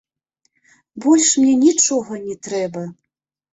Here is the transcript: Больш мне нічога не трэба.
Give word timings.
Больш 1.05 1.29
мне 1.43 1.53
нічога 1.65 2.13
не 2.27 2.35
трэба. 2.49 2.81